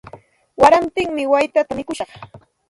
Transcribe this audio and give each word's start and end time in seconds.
Warantimi 0.61 1.23
waytata 1.31 1.71
mikushaq. 1.77 2.09